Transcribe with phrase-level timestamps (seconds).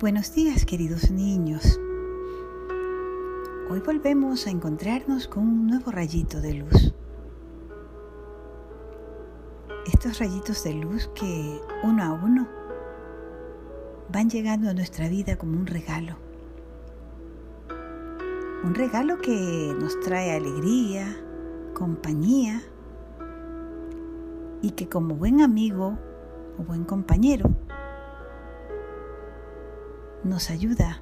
[0.00, 1.80] Buenos días queridos niños.
[3.68, 6.94] Hoy volvemos a encontrarnos con un nuevo rayito de luz.
[9.92, 12.46] Estos rayitos de luz que uno a uno
[14.12, 16.16] van llegando a nuestra vida como un regalo.
[18.62, 21.16] Un regalo que nos trae alegría,
[21.74, 22.62] compañía
[24.62, 25.98] y que como buen amigo
[26.56, 27.57] o buen compañero
[30.24, 31.00] nos ayuda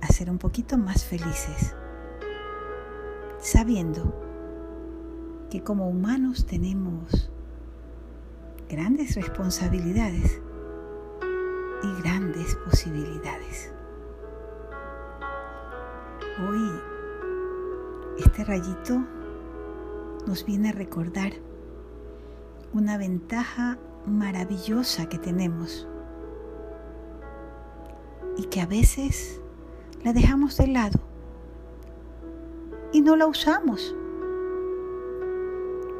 [0.00, 1.74] a ser un poquito más felices,
[3.38, 4.14] sabiendo
[5.50, 7.30] que como humanos tenemos
[8.68, 10.40] grandes responsabilidades
[11.82, 13.72] y grandes posibilidades.
[16.48, 16.70] Hoy
[18.18, 19.02] este rayito
[20.26, 21.32] nos viene a recordar
[22.72, 25.88] una ventaja maravillosa que tenemos
[28.40, 29.38] y que a veces
[30.02, 30.98] la dejamos de lado
[32.90, 33.94] y no la usamos.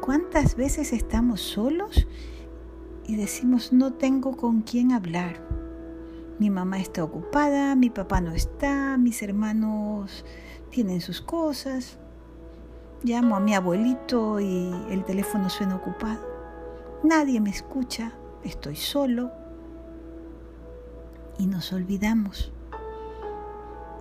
[0.01, 2.07] ¿Cuántas veces estamos solos
[3.05, 5.47] y decimos no tengo con quién hablar?
[6.39, 10.25] Mi mamá está ocupada, mi papá no está, mis hermanos
[10.71, 11.99] tienen sus cosas.
[13.03, 16.25] Llamo a mi abuelito y el teléfono suena ocupado.
[17.03, 19.40] Nadie me escucha, estoy solo
[21.41, 22.53] y nos olvidamos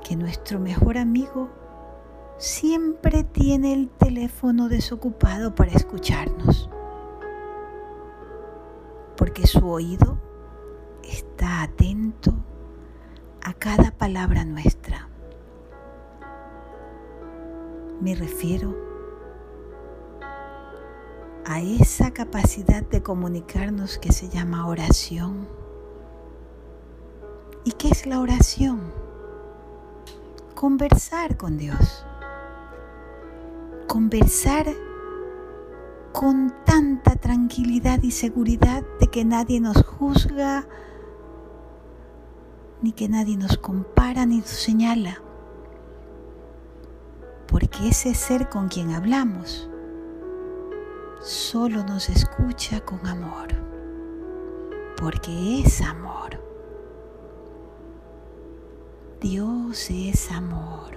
[0.04, 1.48] que nuestro mejor amigo
[2.36, 6.68] siempre tiene el teléfono desocupado para escucharnos,
[9.16, 10.18] porque su oído
[11.02, 12.34] está atento
[13.42, 15.08] a cada palabra nuestra.
[18.02, 18.76] Me refiero
[21.46, 25.59] a esa capacidad de comunicarnos que se llama oración
[27.62, 28.80] ¿Y qué es la oración?
[30.54, 32.06] Conversar con Dios.
[33.86, 34.66] Conversar
[36.12, 40.66] con tanta tranquilidad y seguridad de que nadie nos juzga,
[42.80, 45.22] ni que nadie nos compara ni nos señala.
[47.46, 49.68] Porque ese ser con quien hablamos
[51.20, 53.48] solo nos escucha con amor,
[54.96, 56.49] porque es amor.
[59.20, 60.96] Dios es amor.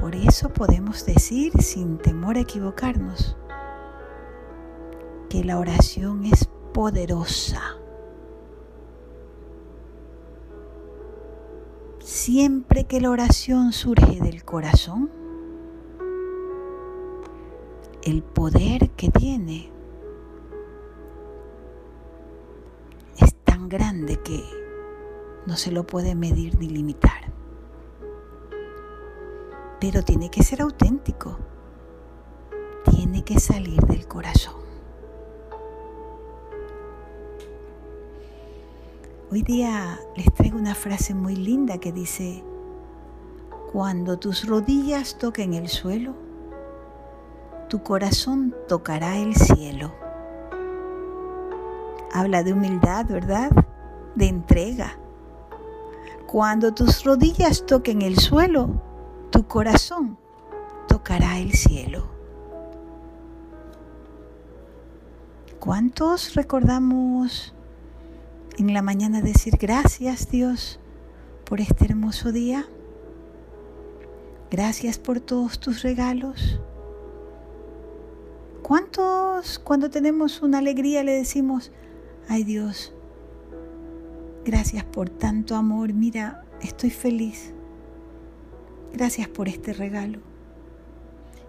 [0.00, 3.36] Por eso podemos decir sin temor a equivocarnos
[5.28, 7.60] que la oración es poderosa.
[11.98, 15.10] Siempre que la oración surge del corazón,
[18.02, 19.77] el poder que tiene
[23.66, 24.44] grande que
[25.46, 27.32] no se lo puede medir ni limitar.
[29.80, 31.38] Pero tiene que ser auténtico,
[32.90, 34.60] tiene que salir del corazón.
[39.30, 42.44] Hoy día les traigo una frase muy linda que dice,
[43.72, 46.14] cuando tus rodillas toquen el suelo,
[47.68, 50.07] tu corazón tocará el cielo
[52.12, 53.50] habla de humildad, ¿verdad?
[54.14, 54.98] De entrega.
[56.26, 58.82] Cuando tus rodillas toquen el suelo,
[59.30, 60.18] tu corazón
[60.86, 62.06] tocará el cielo.
[65.58, 67.54] ¿Cuántos recordamos
[68.58, 70.80] en la mañana decir gracias Dios
[71.44, 72.66] por este hermoso día?
[74.50, 76.60] Gracias por todos tus regalos.
[78.62, 81.72] ¿Cuántos cuando tenemos una alegría le decimos
[82.30, 82.92] Ay Dios,
[84.44, 85.94] gracias por tanto amor.
[85.94, 87.54] Mira, estoy feliz.
[88.92, 90.18] Gracias por este regalo.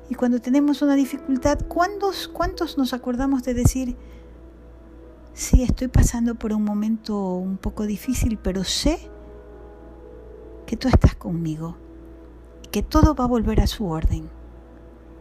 [0.09, 3.97] Y cuando tenemos una dificultad, ¿cuántos, ¿cuántos nos acordamos de decir,
[5.33, 8.99] sí, estoy pasando por un momento un poco difícil, pero sé
[10.65, 11.75] que tú estás conmigo
[12.63, 14.29] y que todo va a volver a su orden?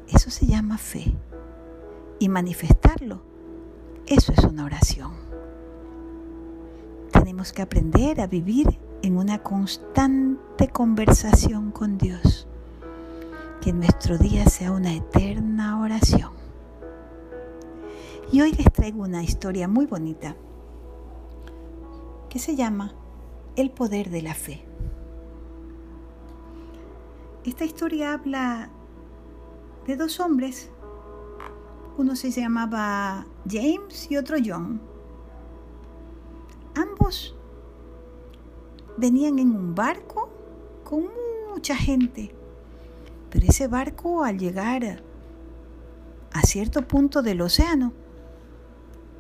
[0.07, 1.17] Eso se llama fe.
[2.21, 3.23] Y manifestarlo,
[4.07, 5.28] eso es una oración
[7.29, 12.49] tenemos que aprender a vivir en una constante conversación con Dios.
[13.61, 16.31] Que nuestro día sea una eterna oración.
[18.33, 20.37] Y hoy les traigo una historia muy bonita
[22.31, 22.95] que se llama
[23.57, 24.65] El poder de la fe.
[27.45, 28.71] Esta historia habla
[29.87, 30.71] de dos hombres.
[31.99, 34.81] Uno se llamaba James y otro John
[38.97, 40.29] venían en un barco
[40.85, 41.07] con
[41.53, 42.35] mucha gente.
[43.31, 45.03] Pero ese barco al llegar
[46.33, 47.93] a cierto punto del océano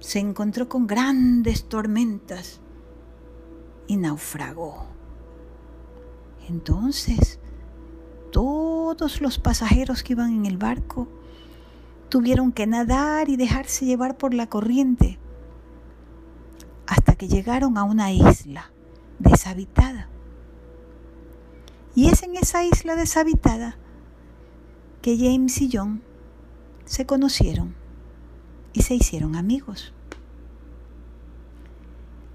[0.00, 2.60] se encontró con grandes tormentas
[3.86, 4.86] y naufragó.
[6.48, 7.38] Entonces,
[8.30, 11.08] todos los pasajeros que iban en el barco
[12.08, 15.18] tuvieron que nadar y dejarse llevar por la corriente
[16.88, 18.72] hasta que llegaron a una isla
[19.18, 20.08] deshabitada.
[21.94, 23.76] Y es en esa isla deshabitada
[25.02, 26.02] que James y John
[26.86, 27.74] se conocieron
[28.72, 29.92] y se hicieron amigos.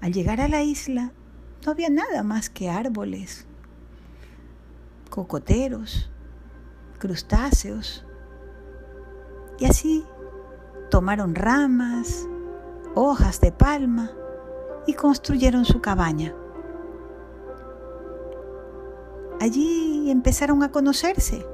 [0.00, 1.10] Al llegar a la isla
[1.66, 3.46] no había nada más que árboles,
[5.10, 6.10] cocoteros,
[7.00, 8.04] crustáceos.
[9.58, 10.04] Y así
[10.90, 12.28] tomaron ramas,
[12.94, 14.12] hojas de palma
[14.86, 16.34] y construyeron su cabaña.
[19.40, 21.46] Allí empezaron a conocerse.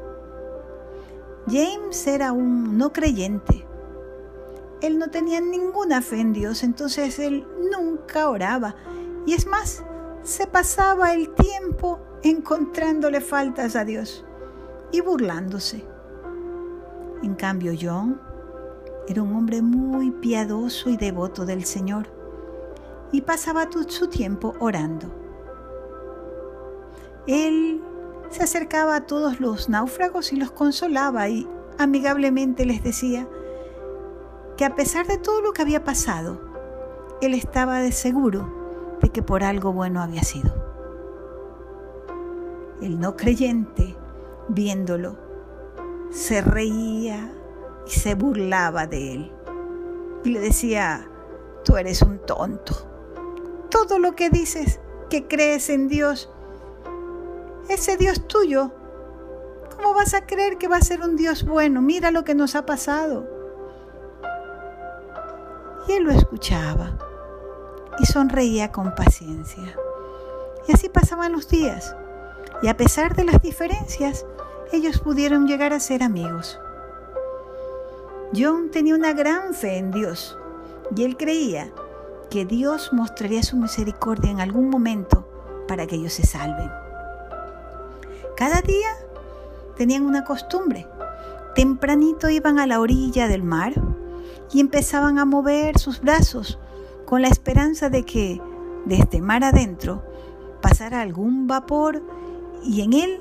[1.47, 3.67] James era un no creyente.
[4.81, 8.77] Él no tenía ninguna fe en Dios, entonces él nunca oraba.
[9.27, 9.83] Y es más,
[10.23, 14.25] se pasaba el tiempo encontrándole faltas a Dios
[14.93, 15.85] y burlándose.
[17.23, 18.21] En cambio, John
[19.09, 22.20] era un hombre muy piadoso y devoto del Señor
[23.13, 25.11] y pasaba su tiempo orando.
[27.27, 27.83] Él
[28.31, 31.49] se acercaba a todos los náufragos y los consolaba y
[31.79, 33.29] amigablemente les decía
[34.57, 36.41] que a pesar de todo lo que había pasado,
[37.21, 40.53] él estaba de seguro de que por algo bueno había sido.
[42.81, 43.97] El no creyente,
[44.49, 45.17] viéndolo,
[46.11, 47.33] se reía
[47.87, 49.33] y se burlaba de él
[50.25, 51.09] y le decía,
[51.65, 52.90] tú eres un tonto.
[53.71, 56.31] Todo lo que dices que crees en Dios
[57.71, 58.73] ese Dios tuyo,
[59.77, 61.81] ¿cómo vas a creer que va a ser un Dios bueno?
[61.81, 63.29] Mira lo que nos ha pasado.
[65.87, 66.99] Y él lo escuchaba
[68.01, 69.77] y sonreía con paciencia.
[70.67, 71.95] Y así pasaban los días.
[72.61, 74.27] Y a pesar de las diferencias,
[74.73, 76.59] ellos pudieron llegar a ser amigos.
[78.35, 80.37] John tenía una gran fe en Dios
[80.95, 81.73] y él creía
[82.31, 85.29] que Dios mostraría su misericordia en algún momento
[85.69, 86.71] para que ellos se salven.
[88.37, 88.89] Cada día
[89.77, 90.87] tenían una costumbre.
[91.55, 93.75] Tempranito iban a la orilla del mar
[94.53, 96.59] y empezaban a mover sus brazos
[97.05, 98.41] con la esperanza de que
[98.87, 100.03] desde mar adentro
[100.63, 102.03] pasara algún vapor
[102.65, 103.21] y en él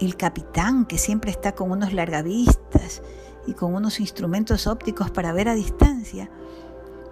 [0.00, 3.02] el capitán, que siempre está con unos largavistas
[3.46, 6.30] y con unos instrumentos ópticos para ver a distancia,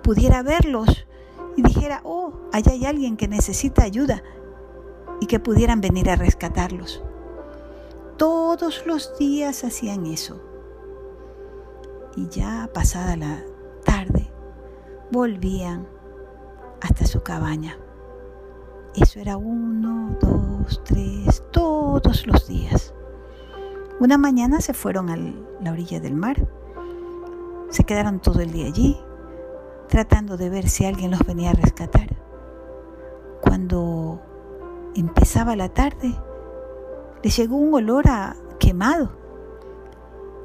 [0.09, 1.07] pudiera verlos
[1.55, 4.23] y dijera, oh, allá hay alguien que necesita ayuda
[5.21, 7.05] y que pudieran venir a rescatarlos.
[8.17, 10.41] Todos los días hacían eso.
[12.17, 13.45] Y ya pasada la
[13.85, 14.33] tarde,
[15.13, 15.87] volvían
[16.81, 17.77] hasta su cabaña.
[18.95, 22.95] Eso era uno, dos, tres, todos los días.
[24.01, 26.49] Una mañana se fueron a la orilla del mar.
[27.69, 28.99] Se quedaron todo el día allí,
[29.99, 32.15] tratando de ver si alguien los venía a rescatar.
[33.41, 34.23] Cuando
[34.95, 36.15] empezaba la tarde,
[37.25, 39.11] les llegó un olor a quemado.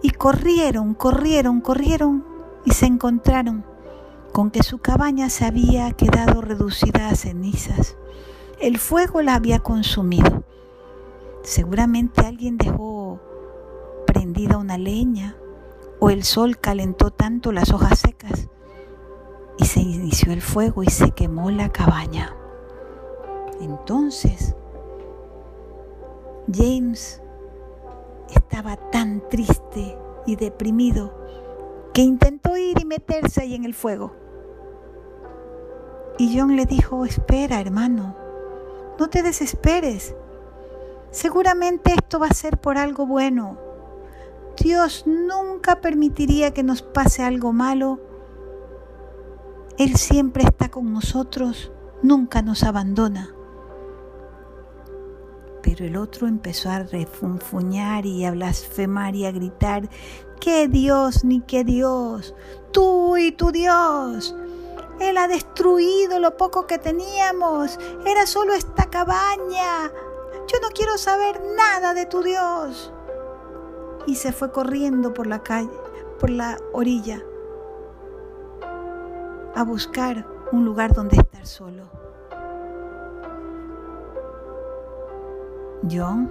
[0.02, 2.26] Y corrieron, corrieron, corrieron
[2.66, 3.64] y se encontraron
[4.32, 7.96] con que su cabaña se había quedado reducida a cenizas.
[8.60, 10.44] El fuego la había consumido.
[11.44, 13.22] Seguramente alguien dejó
[14.08, 15.36] prendida una leña
[16.00, 18.50] o el sol calentó tanto las hojas secas
[19.58, 22.36] y se inició el fuego y se quemó la cabaña.
[23.62, 24.56] Entonces,
[26.52, 27.22] James
[28.36, 31.14] estaba tan triste y deprimido
[31.94, 34.14] que intentó ir y meterse ahí en el fuego.
[36.18, 38.16] Y John le dijo, espera hermano,
[39.00, 40.16] no te desesperes.
[41.12, 43.58] Seguramente esto va a ser por algo bueno.
[44.58, 48.00] Dios nunca permitiría que nos pase algo malo.
[49.78, 51.72] Él siempre está con nosotros,
[52.04, 53.34] nunca nos abandona.
[55.64, 59.90] Pero el otro empezó a refunfuñar y a blasfemar y a gritar,
[60.40, 62.36] ¡qué Dios ni qué Dios!
[62.72, 64.36] ¡Tú y tu Dios!
[65.00, 67.80] Él ha destruido lo poco que teníamos.
[68.06, 69.92] Era solo esta cabaña.
[70.48, 72.94] Yo no quiero saber nada de tu Dios.
[74.06, 75.72] Y se fue corriendo por la calle,
[76.20, 77.24] por la orilla,
[79.56, 81.84] a buscar un lugar donde estar solo.
[85.90, 86.30] John,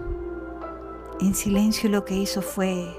[1.20, 2.96] en silencio, lo que hizo fue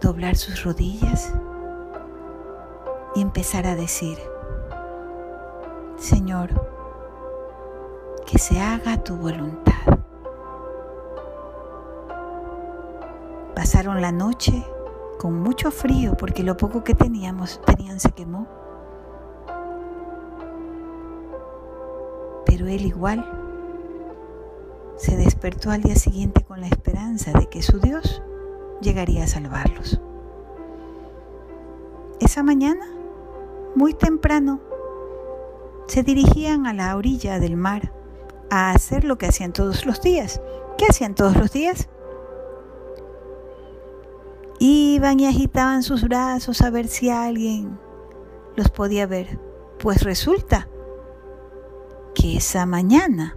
[0.00, 1.32] doblar sus rodillas
[3.14, 4.18] y empezar a decir,
[5.96, 6.50] Señor,
[8.26, 9.72] que se haga tu voluntad.
[13.54, 14.64] Pasaron la noche
[15.18, 18.46] con mucho frío porque lo poco que teníamos tenían se quemó.
[22.44, 23.24] Pero él igual
[24.96, 28.22] se despertó al día siguiente con la esperanza de que su Dios
[28.80, 30.00] llegaría a salvarlos.
[32.20, 32.86] Esa mañana,
[33.74, 34.60] muy temprano,
[35.86, 37.92] se dirigían a la orilla del mar
[38.50, 40.40] a hacer lo que hacían todos los días.
[40.78, 41.88] ¿Qué hacían todos los días?
[44.96, 47.78] Iban y agitaban sus brazos a ver si alguien
[48.56, 49.38] los podía ver.
[49.78, 50.68] Pues resulta
[52.14, 53.36] que esa mañana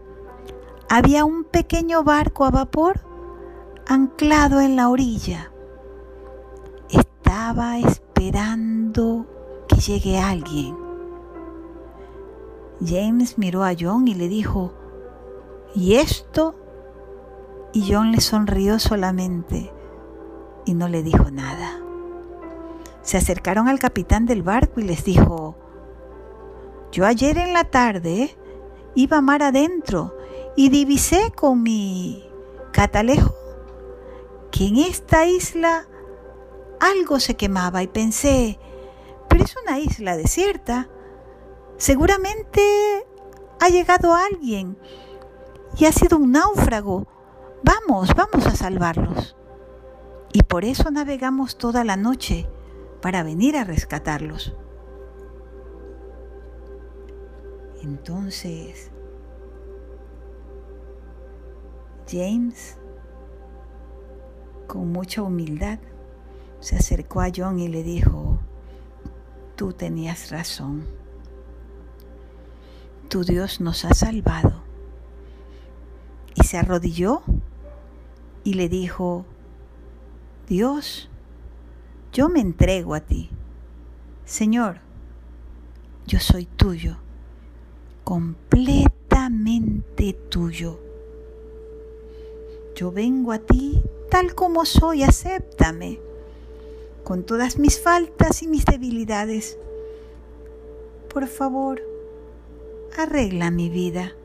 [0.90, 3.02] había un pequeño barco a vapor
[3.88, 5.52] anclado en la orilla.
[6.90, 9.28] Estaba esperando
[9.68, 10.78] que llegue alguien.
[12.80, 14.74] James miró a John y le dijo,
[15.76, 16.56] ¿y esto?
[17.74, 19.74] Y John le sonrió solamente
[20.70, 21.82] y no le dijo nada.
[23.02, 25.58] Se acercaron al capitán del barco y les dijo,
[26.92, 28.38] yo ayer en la tarde
[28.94, 30.16] iba mar adentro
[30.56, 32.24] y divisé con mi
[32.72, 33.34] catalejo
[34.52, 35.88] que en esta isla
[36.80, 38.60] algo se quemaba y pensé,
[39.28, 40.88] pero es una isla desierta,
[41.78, 43.06] seguramente
[43.60, 44.78] ha llegado alguien
[45.78, 47.08] y ha sido un náufrago.
[47.64, 49.36] Vamos, vamos a salvarlos.
[50.32, 52.48] Y por eso navegamos toda la noche
[53.02, 54.56] para venir a rescatarlos.
[57.82, 58.92] Entonces,
[62.10, 62.78] James,
[64.68, 65.80] con mucha humildad,
[66.60, 68.40] se acercó a John y le dijo,
[69.56, 70.86] tú tenías razón,
[73.08, 74.64] tu Dios nos ha salvado.
[76.36, 77.22] Y se arrodilló
[78.44, 79.26] y le dijo,
[80.50, 81.10] Dios,
[82.12, 83.30] yo me entrego a ti.
[84.26, 84.80] Señor,
[86.08, 86.98] yo soy tuyo,
[88.04, 90.80] completamente tuyo.
[92.76, 96.00] Yo vengo a ti tal como soy, acéptame,
[97.04, 99.56] con todas mis faltas y mis debilidades.
[101.14, 101.80] Por favor,
[102.98, 104.16] arregla mi vida.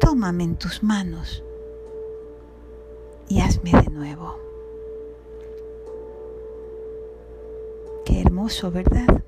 [0.00, 1.44] Tómame en tus manos
[3.28, 4.43] y hazme de nuevo.
[8.72, 9.22] ¿Verdad?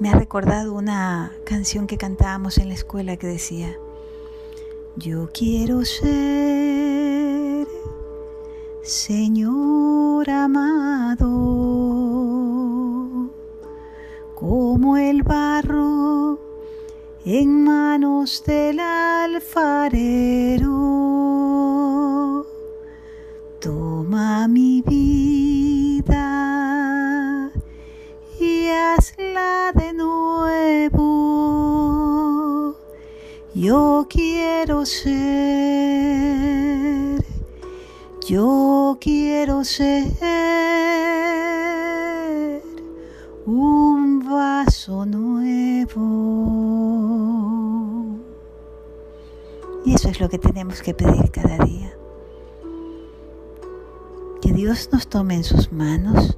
[0.00, 3.78] Me ha recordado una canción que cantábamos en la escuela que decía,
[4.96, 7.68] yo quiero ser,
[8.82, 11.28] Señor amado,
[14.34, 16.40] como el barro
[17.24, 20.69] en manos del alfarero.
[28.94, 31.00] Hazla de nuevo.
[33.54, 35.10] Yo quiero ser,
[38.26, 40.06] yo quiero ser
[43.46, 46.00] un vaso nuevo.
[49.84, 51.92] Y eso es lo que tenemos que pedir cada día.
[54.40, 56.36] Que Dios nos tome en sus manos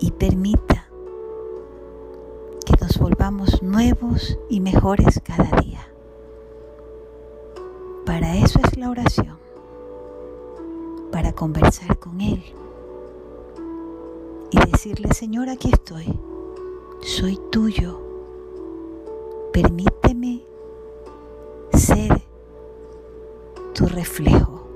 [0.00, 0.88] y permita
[2.64, 5.86] que nos volvamos nuevos y mejores cada día.
[8.06, 9.38] Para eso es la oración,
[11.10, 12.42] para conversar con Él
[14.50, 16.18] y decirle, Señor, aquí estoy,
[17.00, 18.00] soy tuyo,
[19.52, 20.44] permíteme
[21.72, 22.22] ser
[23.74, 24.68] tu reflejo,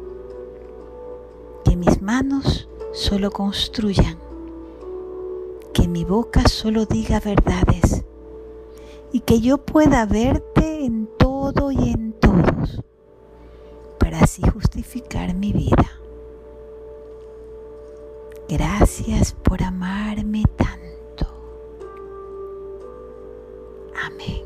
[1.65, 4.19] que mis manos solo construyan,
[5.89, 8.05] mi boca solo diga verdades
[9.11, 12.83] y que yo pueda verte en todo y en todos
[13.99, 15.91] para así justificar mi vida.
[18.49, 21.27] Gracias por amarme tanto.
[24.05, 24.43] Amén.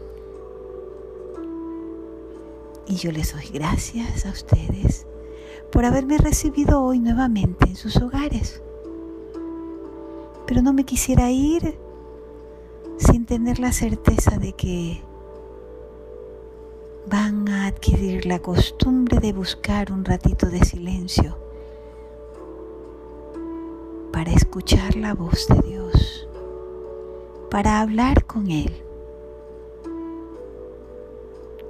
[2.87, 5.07] Y yo les doy gracias a ustedes
[5.73, 8.63] por haberme recibido hoy nuevamente en sus hogares.
[10.53, 11.79] Pero no me quisiera ir
[12.99, 15.03] sin tener la certeza de que
[17.07, 21.39] van a adquirir la costumbre de buscar un ratito de silencio
[24.13, 26.29] para escuchar la voz de Dios,
[27.51, 28.75] para hablar con Él.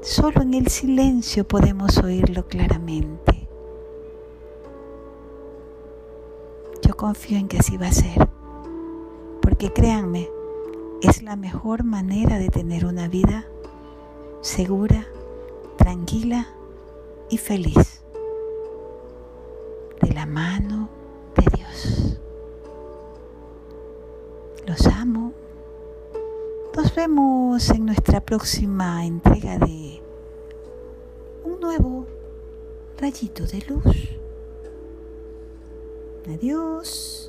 [0.00, 3.46] Solo en el silencio podemos oírlo claramente.
[6.84, 8.41] Yo confío en que así va a ser,
[9.62, 10.28] porque créanme,
[11.02, 13.46] es la mejor manera de tener una vida
[14.40, 15.06] segura,
[15.76, 16.48] tranquila
[17.30, 18.02] y feliz,
[20.00, 20.88] de la mano
[21.36, 22.18] de Dios.
[24.66, 25.32] Los amo.
[26.76, 30.02] Nos vemos en nuestra próxima entrega de
[31.44, 32.04] un nuevo
[32.98, 34.08] rayito de luz.
[36.34, 37.21] Adiós.